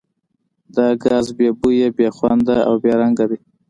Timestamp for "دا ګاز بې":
0.75-1.49